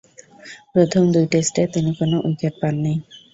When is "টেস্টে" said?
1.31-1.63